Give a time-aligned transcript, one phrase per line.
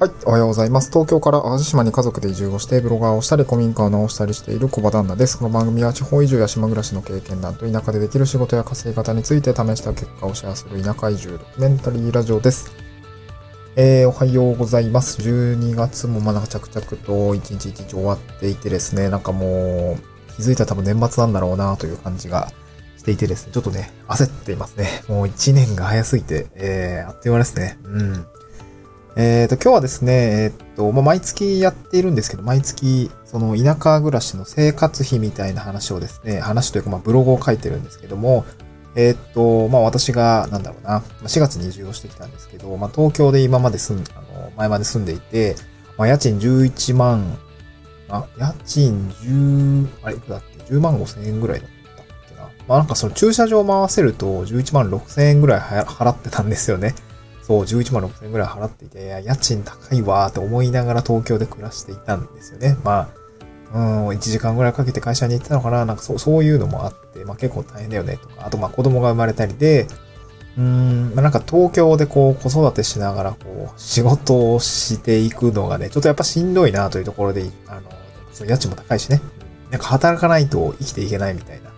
[0.00, 0.90] はい、おはようございます。
[0.90, 5.36] 東京から淡路島に家族で移住をして、ブロガーをしたり、古民家を直したりしている小場旦那です。
[5.36, 12.72] この番組は地方移住や島暮らしの経験談と田舎でできる仕事や稼ぎ方について試した結果をシェアする田舎移住ドキュメンタリーラジオです。
[13.76, 15.20] えー、おはようございます。
[15.20, 22.50] 12月もまだ着々と一日一日終わっていてですね、なんかもう気づいたら多分年末なんだろうなという感じが
[22.96, 25.02] していてですね、ちょっとね、焦っていますね。
[25.08, 27.78] もう1年が早すぎて、えー、あっという間ですね。
[27.84, 28.26] うん。
[29.16, 38.44] えっ、ー、と、今日はですね、えっ、ー、と、まあ、毎月やっているんですけど、毎月、その田舎暮らしの生活費みたいな話をですね、話というか、まあ、ブログを書いてるんですけども、
[38.94, 45.56] えっ、ー、と、まあ、私が、なんだろうな、4月に移住をしてきたんですけど、まあ、東京で今まで住ん、あの、前まで住んでいて、
[45.98, 47.38] まあ、家賃11万、
[48.08, 52.42] あ、家賃10、あれ、いくらだっけ ?10 万5千円ぐらいだったっけな。
[52.68, 56.94] まあ、なんかその駐車場回せると11万6千円ぐらい払ってたんですよね。
[57.50, 62.76] そう、11万6千円ぐらい払っていて、家賃高いわーって思いながら東京で暮らしていたんですよね。
[62.84, 63.10] ま
[63.72, 69.88] あ、うん、1時間ぐらいかけて会社に行ったのかななんかそう、そういうのもあって、まあ結構大変だよねとか、あとまあ子供が生まれたりで、
[70.56, 77.82] うん、まあなんか東京でこう子育てしながらこう仕事をしていくのがね、ちょっとやっぱしんどいなというところで、あの、
[78.32, 79.20] その家賃も高いしね。
[79.72, 81.69] なんか働かないと生きていけないみたいな。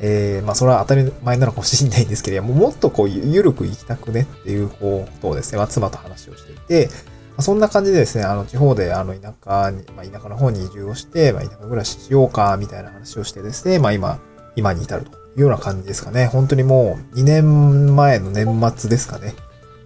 [0.00, 14.18] えー、まあ、それは当たり前なのかもしれないんですけれども、もっとこう、ゆるく行きたくねっていう、こう、ことをですね、まあ、妻と話をしていて、まあ、そんな感じでですね、あの、地方で、あの、田舎に、まあ、田舎の方に移住をして、まあ、田舎暮らししようか、みたいな話をしてですね、まあ、今、
[14.54, 16.26] 今に至るというような感じですかね。
[16.26, 19.34] 本当にもう、2年前の年末ですかね。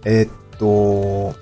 [0.03, 1.35] えー、っと、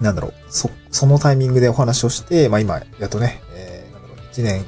[0.00, 4.64] なんだろう、そ、そのタイミングでお話をして、まあ、今、やっとね、えー、なんだろう、1年、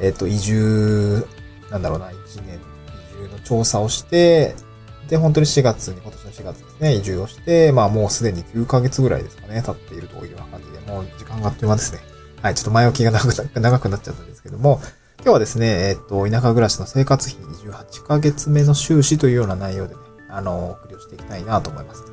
[0.00, 1.26] えー、っと、移住
[1.70, 2.10] なんだろうな、
[2.42, 4.54] 年移住の調査をして、
[5.08, 12.00] で、本当に4月に、今年の4月ですね、移住をして、まあもうすでに9ヶ月ぐらいですかね、経っているというような感じで、もう時間があっという間ですね。
[12.42, 14.80] はい、ちょっと前置きが長く 長くなっちゃったんですけども、
[15.18, 22.04] 今日はですね、えっと、田舎暮らしの生活費28ヶ月目の収支というような内容でね、あの、お送りをしていきたいなと思います。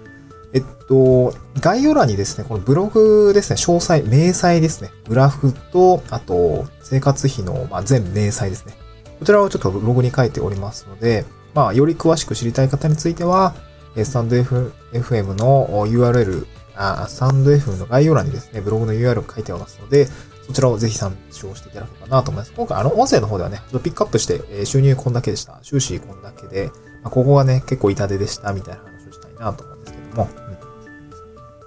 [0.53, 8.75] えっと、概要欄にですね、このブログですね、詳細、明細ですね、グラフと、あと、生活費の、まあ、全明細ですね。
[9.23, 11.23] こちらをちょっとブログに書いておりますので、
[11.53, 13.55] まあ、より詳しく知りたい方については、
[13.95, 16.45] スタンド FM の URL、
[16.75, 20.07] あスタンド FM の概要欄にですね、ブログの URL を書いておりますので、
[20.45, 22.51] そちらをぜひ参照していただければなと思います。
[22.51, 25.57] 今回、あの、音声の方ではね、ちょっとピックアップして、え収入こんだけでした。
[25.61, 26.69] 収支こんだけで、
[27.01, 30.27] まあ、ここがね、結構痛手でした、みたいな話をしたいなと思うんですけども。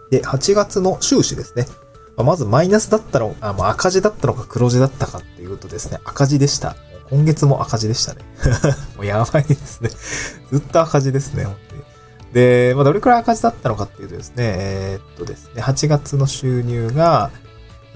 [0.05, 1.67] うん、で、8月の収支ですね。
[2.19, 6.77] ま、まずマイナスだったの、あま、赤字だったのか黒字だったかっていうとですね、赤字でした。
[7.11, 8.21] 今月も赤字でしたね。
[8.97, 9.91] もうやばいですね。
[10.51, 11.83] ずっと赤字ですね、本当に。
[12.33, 17.31] で、まあ、どれくらい赤字だったのかっていうとですね、えー、っとですね、8月の収入が、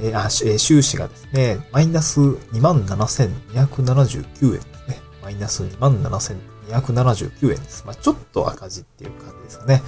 [0.00, 5.00] えー、あ、収支がですね、マイナス27,279円ですね。
[5.22, 7.84] マイナス27,279円です。
[7.84, 9.82] まあ、ちょっと赤字っていう感じですかね。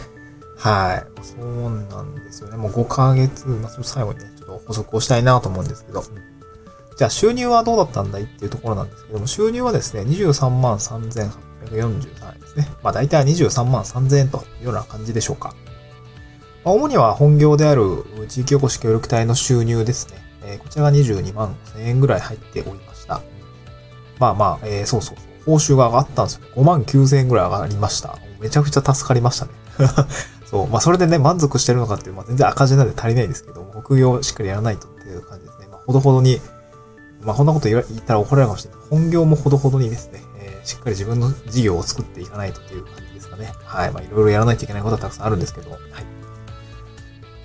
[0.58, 1.06] はい。
[1.24, 2.56] そうなんですよね。
[2.56, 6.04] もう5ヶ月、まあ、最後にね、ちょっと補足をしたいなと思うんですけど。
[7.02, 12.68] じゃあ収入はどうだったんだいっていうところなんですけども、収入はですね、23万3843円ですね。
[12.80, 15.52] まあ大体23万3000円というような感じでしょうか。
[16.64, 20.18] まあ、主には本業である地域おこし協力隊の収入ですね。
[20.44, 23.20] えー、こちらが22万5000円ぐらい入っておりました。
[24.20, 25.16] まあまあ、えー、そうそう。
[25.44, 26.42] 報酬が上がったんですよ。
[26.54, 28.16] 5万9000円ぐらい上がりました。
[28.38, 29.50] めちゃくちゃ助かりましたね。
[30.46, 30.68] そう。
[30.68, 35.66] まあそれでね、満足してるのかっていう、まあ全然赤字なんで足りないですけど、副業をしっかりやらないとっていう感じですね。
[35.68, 36.40] まあほどほどに
[37.24, 38.80] まあ、こんなこと言ったら怒られるかもしれない。
[38.90, 43.52] 本業もほどほどにですね、えー、しっかり自分の事業を作っていかないとという感じですかね。
[43.64, 43.92] はい。
[43.92, 45.80] まあ、いろいろやらないといけないことはたくさんあるんですけど、はい。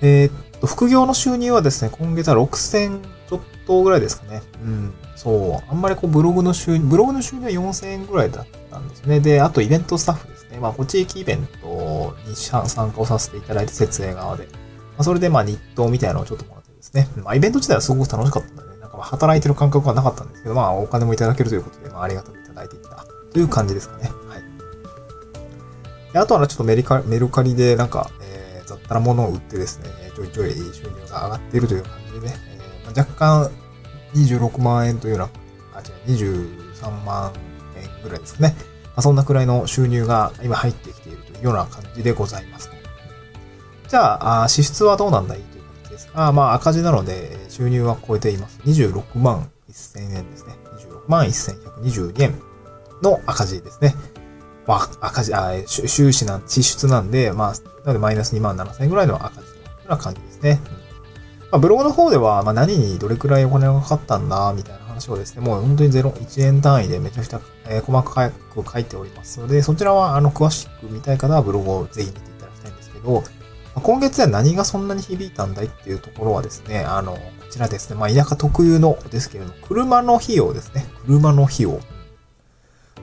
[0.00, 4.42] えー、っと、副業の収入はですね、今月は6000ちょっとぐらいですかね。
[4.62, 4.94] うん。
[5.16, 5.70] そう。
[5.70, 9.20] あんまりこう、ブログの収入、ブログの収入は4000円ぐらいだったんですね。
[9.20, 10.58] で、あとイベントスタッフですね。
[10.58, 14.44] まあ、こ地域イベントに参加をさせていただいて、設営側で。
[14.44, 14.50] ま
[14.98, 17.08] あ、それでまあ、日当みたいなのをちょっともらってですね。
[17.16, 18.62] まあ、イベント自体はすごく楽しかったんで、
[19.02, 24.10] 働いてる感覚はなかったんですけど、まあ、お金もいただけるということで、まあ、ありがとういただいていたという感じですかね。
[24.28, 24.42] はい。
[26.12, 32.34] であとは、ちょっとメリカメルカリで、なんか、えー、雑多なものを売ってですね、ちょいちょい収入が上がっているという感じでね、
[32.84, 33.50] えー、若干
[34.14, 35.30] 26万円というような、
[35.74, 37.32] あ、違う、23万
[37.76, 38.54] 円ぐらいですかね。
[38.58, 42.70] まあ、そんなくらいの収入が今入ってきているというような感じでございます。
[43.88, 45.40] じゃあ、あ支出はどうなんだい
[45.98, 48.60] ですが、まあ赤字なので収入は超えています。
[48.64, 50.54] 26万1000円ですね。
[50.78, 52.34] 26万1122円
[53.02, 53.94] の赤字ですね。
[54.66, 57.52] まあ赤字、あ収支な、支出なんで、まあ、
[57.84, 60.60] なのでマイナス2万7000円ぐらいの赤字というような感じですね。
[61.50, 73.24] まあ、ブログの方では、まあ、何にどれくらいお金がかかったんだ、みたいな話をですね、もう本当に0、1円単位でめちゃくちゃ、えー、細かく書いておりますので、そちらは、あの、詳しく見たい方はブログをぜひ見ていただきたいんですけど、
[73.80, 77.20] 今月は何がそんなに響いたんだいっていうところはですね、あの、こ
[77.50, 80.86] ちらですね、まあ、田舎特有のですけれども、車の費用ですね。
[81.06, 81.80] 車の費用。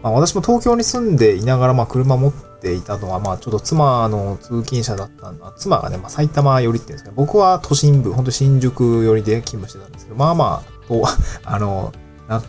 [0.01, 5.53] まあ、私も東京に住んでいながら、まあ、車持っていたのは、まあ、ちょっと妻の通勤者だったんだ。
[5.57, 11.03] 妻がね、まあ、埼玉寄りっていうんですか僕は都心部、本当新宿寄りで勤務してたんですけど、まあまあ、と、
[11.43, 11.91] あの、
[12.27, 12.43] なん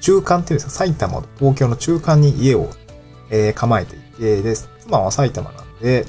[0.00, 2.68] 中間っていうんですか、埼玉と東京の中間に家を、
[3.30, 6.06] えー、構えていて、で、妻は埼玉なんで、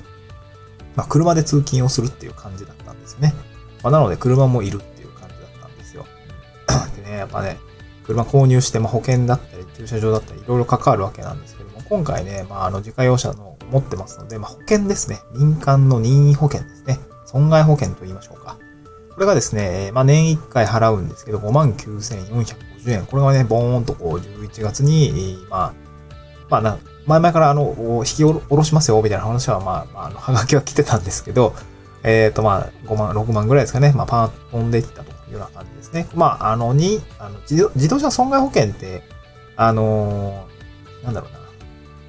[0.95, 3.33] まあ、車で通勤をするっていう感じだったんですね。
[3.83, 6.05] まあ、なので、車もいるっていう感じだったんですよ。
[6.95, 7.59] でね、やっぱね、
[8.05, 15.19] 車購入して、まあ、保険だったり、駐車場だったり、いろいろ関わるわけなんですけども、今回ね、まあ、あの、自家用車の持ってますので、まあ、保険ですね。
[15.33, 16.99] 民間の任意保険ですね。
[17.25, 18.57] 損害保険と言いましょうか。
[19.13, 23.05] これがですね、まあ、年1回払うんですけど、59,450円。
[23.05, 25.73] これがね、ボーンとこう、11月に、まあ、
[26.51, 26.77] まあ、
[27.07, 31.55] 前々からあの、引き下ろしますよ、みたいな話は、まあ、あ、の、はがきは来てたんですけど、
[32.03, 33.93] えっ、ー、と、まあ、5万、6万ぐらいですかね。
[33.95, 36.07] まあ、パー飛んできたというような感じですね。
[36.13, 39.03] まあ、あの、に、あの自動車損害保険って、
[39.55, 41.39] あのー、なんだろうな。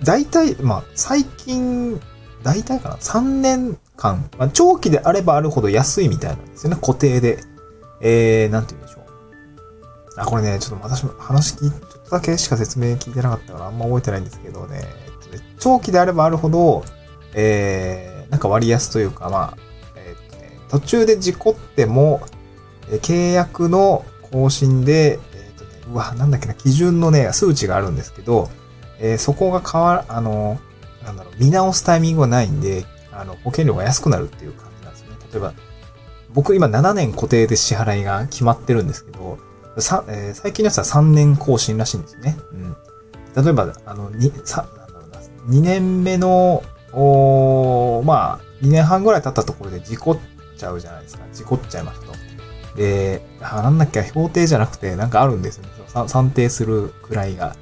[0.02, 2.00] 大体、まあ、最近、
[2.42, 6.76] 大体かな ?3 年間、まあ、長期であればあるほど安いみたいなんですよね。
[6.80, 7.38] 固定で。
[8.00, 9.02] えー、なんて言うんでしょう。
[10.16, 14.82] あ、これね、ちょっと私も話聞い、ちょっとだけしか説明聞いてなかったからあんま覚えてないんですけどね。
[15.58, 16.84] 長期であればあるほど、
[17.34, 19.58] えー、なんか割安というか、まあ、
[19.96, 22.20] えーね、途中で事故っても、
[22.90, 28.50] え契約の更新で、えーとね、うわ、なんだっけな、基準のね、数値があるんですけど、
[28.98, 30.60] えー、そこが変わあの、
[31.04, 35.08] なんだろう、見直すタイミングがないんで、あの、保険料が安くなるっていう感じなんですね。
[35.32, 35.54] 例えば、
[36.34, 39.38] 僕今7年固定で支払いが決まってるんですけど、
[39.78, 42.36] さえー、最近のやつは3年更新らしいんですね。
[42.52, 42.76] うん。
[43.44, 45.18] 例えば、あの、に、さ、なんだろうな、
[45.58, 50.18] 2年目の、おまあ、2年半ぐらい経ったところで事故っ
[50.58, 51.24] ちゃうじゃないですか。
[51.32, 52.12] 事故っちゃいましたと。
[52.76, 55.70] で、あ、なんだっけ、標定じゃなくて、なんかあるんですよね。
[56.06, 57.56] 算定するくらいが。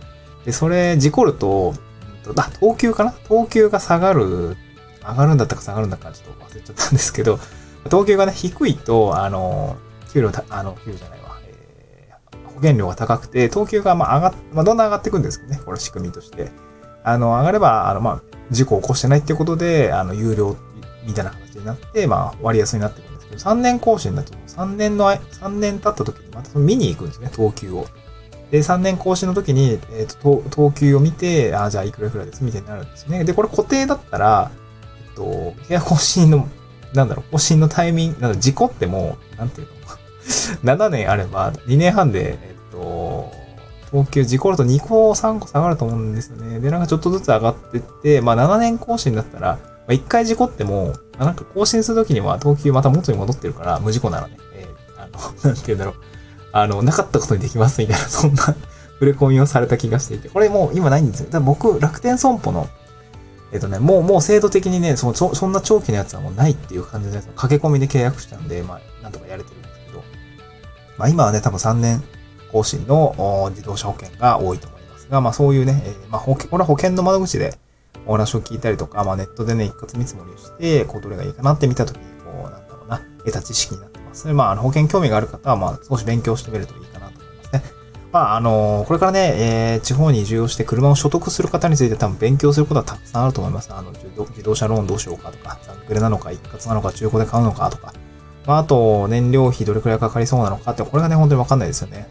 [0.45, 1.91] で、それ、事故ると、うん
[2.37, 3.13] あ、等級かな？
[3.29, 4.57] 等級が下がる、
[5.03, 7.39] 上がるんだったか下がるんだかちょっと忘れちゃったんですけど、
[7.89, 9.77] 等級がね、低いと、あの、
[10.13, 11.20] 給料た、あの、給料じゃない、
[12.61, 16.51] 保険料が高くて、等級がまあ上がっ、まあどんどん上がっていくんですけどね、これ仕組みとして。
[17.03, 20.57] あの、上がれば、あの、まあ、事故を起こしてないっていうことで、あの、有料
[21.07, 27.87] みたいな形になって、まあ、割安になっていくんですけど、3年更新だと、3年の、3年経った時にまた見に行くんですね、等級を。
[28.51, 33.25] で、3年更新の時に、えっ、ー、と、等級を見て、あ、じゃあいくらいくらですみたいになるんですね。
[33.25, 34.51] で、これ固定だったら、
[35.09, 35.23] えっと、
[35.69, 36.49] 契約更新の、
[36.93, 39.69] なんだろう、更新のタイミング、なんだ、事故ってもうなんていう
[40.65, 42.39] の ?7 年あれば、2年半で、
[43.91, 46.61] 等級、事故ると2個、3個下がると思うんですよね。
[46.61, 49.59] で、なんかちょっとずつ上がってって、まあ7年更新だったら、
[49.91, 55.95] まあ、1回事故っても、なんか更新するときには等級また元に戻ってるから、無事故ならね、えー、あの、 なんて言うんだろう。
[56.53, 58.57] あの、なかったことにできますみたいな、 そんな触
[59.03, 61.31] れ込みをされた気がしていて、これもう今ないんですよ。
[61.31, 62.69] だ僕、楽天損保の、
[63.53, 70.05] えっとね、もう、もう制度的にね、その、そんな長期のやつはもうないっていう感じのやつ駆け込みで契約したんで、まあ、なんとかやれてるんですけど、
[70.97, 72.03] まあ今はね、多分3年
[72.53, 77.55] 更新の自動車保険が多いと思いますが、まあそういうね、えー、まあ保険、これは保険の窓口で
[78.07, 84.29] お話を聞いたりとか、まあネットでね、一括見積もりをして、こうどれがいいかなって見たときに、こう、なんだろうな、得た知識になってます。
[84.29, 87.63] まあ、あの保険興味がある方は、まあ、少し勉強してみるといいかなと思いますね。
[88.13, 93.73] まあ、あの、これからね、えー、地方に移住をして車を所得する方について多分勉強することはたくさんあると思います。
[93.73, 97.95] あの、自動車ローンどうしようかとか、残クレなのか、一括なのか、中古で買うのかとか、
[98.47, 102.09] まあ、あと、燃料費どれくらいかかりそうなのかって、これがね、本当にわかんないですよね。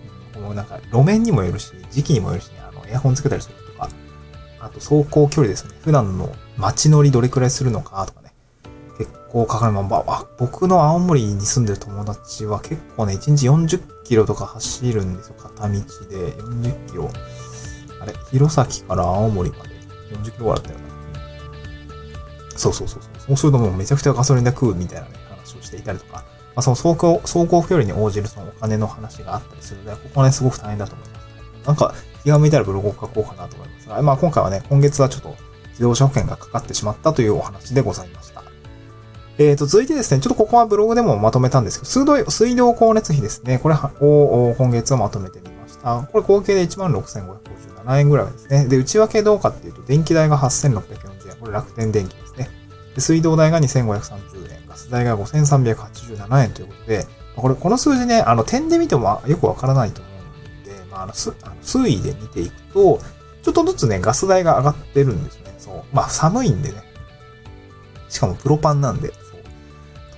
[0.53, 3.89] なんか、路面にもよるし、時期にもよるしね、あの、エアコンつけたりするとか、
[4.59, 5.71] あと、走行距離ですね。
[5.83, 8.33] 普段の街乗りどれくらいするのかとかね。
[8.97, 9.71] 結構かかる。
[9.71, 15.35] まあ、僕の青森に住んでる友達は結構ね、1日40キロとか走るんですよ。
[15.37, 17.09] 片道で40キロ。
[18.01, 19.69] あれ、弘前から青森まで
[20.11, 20.85] 40キロぐらいだったよな。
[22.57, 23.11] そうそうそうそう。
[23.27, 26.25] そうするともうめちゃくちゃガソリンで食うみたいなね、話をしていたりとか。
[26.55, 31.67] まあ、その走行、走行距離に応じるそのお金の話があったりするので、ここはね、すごく大変だと思います。
[31.67, 35.35] なんか、気が向いたらブログを書こうかなと思いますが、まあ今回はね、今月はちょっと
[35.69, 38.43] 自動車保険がかかってしまったというお話でございました。
[39.37, 43.57] えっ、ー、と、続いてですね、ちょっとここはブログでもまとめたんですけど、水道、水道光熱費ですね。
[43.59, 46.01] これを今月はまとめてみました。
[46.11, 48.65] これ合計で16,557円ぐらいですね。
[48.67, 51.35] で、内訳どうかっていうと、電気代が8,640円。
[51.39, 52.49] これ楽天電気ですね。
[52.95, 54.58] で水道代が2,530円。
[54.79, 62.99] ス代が5,387円ということで、これ、この数字ね、あの、点で見てもよくわからないと思うんで、まあ、あの、すあの推移で見ていくと、
[63.41, 65.55] ちょっとずつね、ガス代が上がってるんですね。
[65.57, 65.83] そう。
[65.93, 66.83] まあ、寒いんでね。
[68.09, 69.15] しかもプロパンなんで、そう。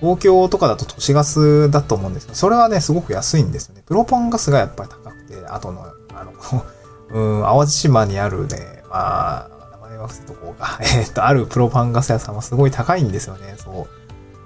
[0.00, 3.82] 東京とかだと都市ガスだと思うんですけど、それはね、すごく安いんですよね。
[3.86, 6.32] プロパンガスがやっぱり高くて、あとの、あの、
[7.12, 10.78] うん、淡路島にあるね、まあ、名前は伏せとこうか。
[10.96, 13.54] えっと、あるプロパンガス屋さんはすごい高いんですよね。
[13.58, 14.01] そう。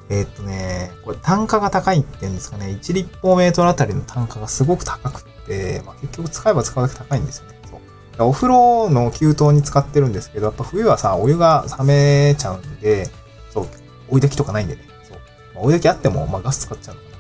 [0.09, 7.59] えっとね、これ単価が高いっていうんですかね、1立方メートルあたりの単価がすごく高くって、まあ、結局使えば使うだけ高いんですよね。
[7.69, 7.77] そ
[8.25, 8.29] う。
[8.29, 13.11] お風呂の給湯に使ってるんですけど、やっぱ冬はさ、お湯が冷めちゃうんで、
[13.51, 13.67] そう、
[14.09, 14.83] 追い炊きとかないんでね。
[15.09, 15.19] そう。
[15.55, 17.17] まあ、追い炊きあっても、まあ、ガス使っちゃうのかな。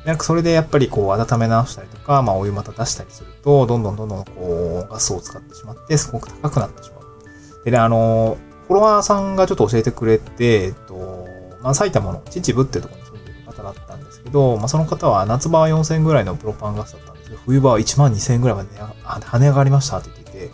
[0.00, 0.06] うん。
[0.06, 7.64] なんかそれでやっぱりこう、温め直したりとか、まあ、お湯また出したりすると、どんどんどんどんこう、ガスを使ってしまって、すごく高くなってしまう。
[7.64, 8.36] でね、あの、
[8.68, 11.27] フォロワーさんがちょっと教えてくれて、えっと、
[11.62, 20.44] まあ、埼玉の秩父ってところに住んでる方だったんですけど、まあ、その方は夏場は4000円ぐらいのプロパンガスだったんですけど、冬場は1万2000円ぐらいまで跳ね上がりましたって言ってて、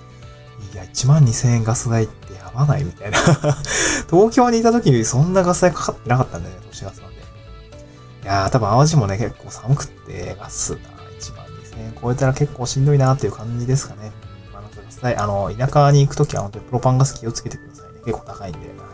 [0.73, 3.19] いや、1万2000円ガス代ってやばないみたいな
[4.11, 7.15] 東京にいた時にそんなガス代かかってなかったんだよね、年月なんで。
[8.23, 10.79] いやー、多分淡路もね、結構寒くって、ガスが
[11.21, 14.13] 1万2000円超えたら結構しんどいなっていう感じですかね。
[14.53, 18.01] まあ、ガス代、あの、田舎に行くときは本当にプロパンガス気をつけてくださいね。
[18.07, 18.94] 結構高いんで。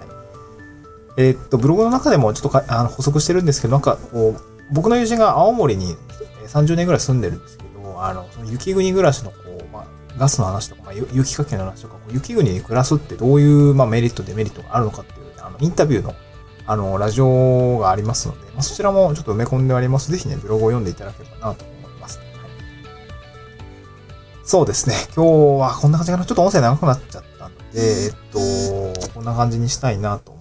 [1.16, 5.96] えー、っと、ブログの中でもちょっとかあの補足してるんですけど、なんかこう、僕の友人が青森に
[6.46, 9.84] 30年ぐらい住んでるんですけど、あの、その雪国暮らしのこう、まあ、
[10.18, 16.14] ガスの話とか、まあ、雪かけの話とか、雪国に暮らすってどういう、まあ、メリット、デメリットがあるのかっていう、あの、インタビューの、
[16.66, 20.10] あの、ラジオがありますので、まあ、そちらもちょっと埋め込んであります。
[20.10, 22.18] ぜひね、ブログを読んでいただければなと思います。
[22.18, 22.28] はい、
[24.44, 24.94] そうですね。
[25.16, 26.24] 今日はこんな感じかな。
[26.24, 30.39] ちょっと音声長くなっちゃったんで、えっと、こんな感じにしたいなと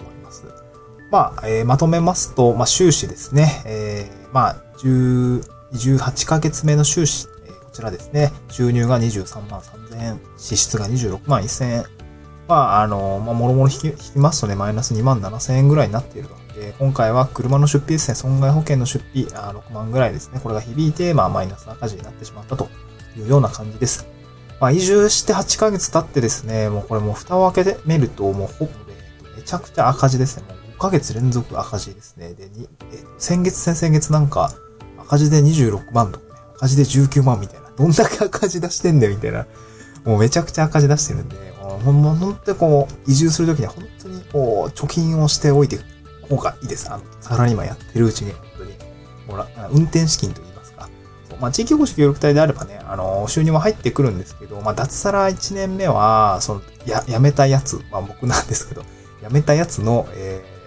[1.12, 3.64] まあ、えー、まとめますと、まあ、収支ですね。
[3.66, 8.32] えー、まあ、10 18ヶ月目の収支、えー、こちらですね。
[8.50, 11.86] 収入が23万3000円、支出が26万1000円。
[12.48, 20.40] まあ、あの、まあ、もろもろ引き引きますとね、マイナス2万7000円ぐらいになっているので、今回は車の出費ですね、損害保険の出費、あ6万ぐらいですね。
[20.42, 22.68] これが響いて、まあ、マイナス赤字になってしまったと
[23.16, 24.08] いうような感じです。
[24.60, 28.72] まあ、移住して8ヶ月経ってですね、もうこれもう蓋を開けてみると、もうほぼ、
[29.38, 30.59] めちゃくちゃ赤字ですね。
[30.80, 32.34] もうヶ月連続赤字ですね。
[32.34, 34.54] で、にえ先月、先々月なんか
[34.98, 37.70] 赤字で26万とかね、赤字で19万みたいな。
[37.78, 39.46] どんだけ赤字出してんだよみたいな。
[40.06, 45.80] もうめちゃくちゃ赤字出してるんで、ほん、ほんとこう、移住するときには本当にこう、貯金をしておいて
[46.30, 46.92] 方がいいです。
[46.92, 48.72] あの、サラリーマンやってるうちに、本当に。
[49.28, 50.90] もら運転資金と言いますか。
[51.40, 58.84] まあ、地域おこし協力隊であればね、あの、収入も入ってくるんですけど、まあ、脱サラ1年目は、その、や、やめたやつ、まあ僕なんですけど、
[59.22, 60.59] やめたやつの、えー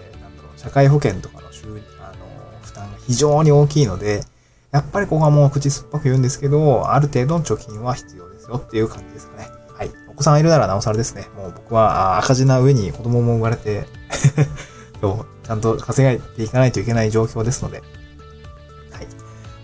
[0.62, 1.66] 社会保険とかの収
[2.00, 4.22] あの負担が非常に大きいので、
[4.70, 9.48] やっぱりここはもう口酸っぱく言うんですけど、ある程度の貯金は必要ですよっていう感じですかね。
[9.76, 9.90] はい。
[10.08, 11.26] お子さんいるならなおさらですね。
[11.36, 13.86] もう僕は赤字な上に子供も生まれて、
[15.42, 17.82] ちゃんと稼がていかないといけない状況ですので、
[18.92, 19.06] はい。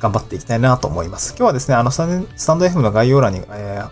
[0.01, 1.31] 頑張っていきたいなと思います。
[1.31, 3.91] 今日はですね、あの、スタンド FM の概要欄に、えー、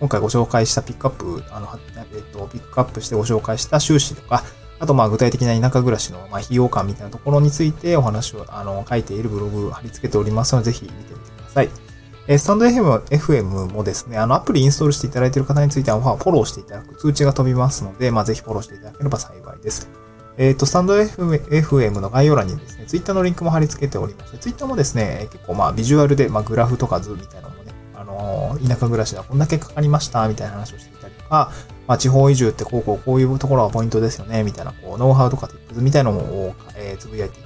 [0.00, 1.68] 今回ご紹介したピックアップ、あの、
[2.12, 4.42] えっと、ピックアップしてご紹介した収支とか、
[4.78, 11.70] あと、まあ、具体的な田舎暮らしの、まあ、費用感みたいなところについてお話を、あの、書いているブログ貼り付けておりますので、ぜひ見てみてください。
[12.28, 19.88] えスタンド FM, FM もですね、あの、アプリインストールしていただいている方については、フォローしていただく通知が飛びますので、まあ、ぜひフォローしていただければ幸いです。
[20.36, 30.95] えっ、ー、と、スタンド FM, の概要欄にですね、ツイッターのリンクも貼り付けておりまして、ツイッターもですね、結構まあ、ビジュアルで、まあ、グラフとか図みたいなのもね、あのー、田舎暮らしではこんだけかかりました、みたいな話をして
[31.26, 31.52] か、
[31.86, 37.42] まあ、地方移住ってこうこうこういうところがポイントですよね、みたいな、こう、ノウハウとか tips みたいなのも、えー、つぶやいてい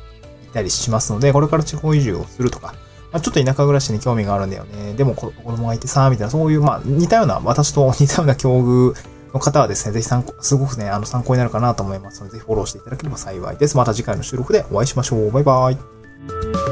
[0.53, 2.75] たりしますので、これから地方移住をするとか、
[3.13, 4.95] まあ、ちょっと田舎暮らしに興味があるんだよね。
[4.95, 8.95] でも子供がいてさ、みたいな、そういう、まあ、似たような、私と 似たような境遇
[9.35, 13.77] の方はですね、ぜひ参考、すごくね、あの、参考になるかなと思いますので、ぜひフォローしていただければ幸いです。
[13.77, 15.31] また次回の収録でお会いしましょう。
[15.31, 16.70] バイバイ。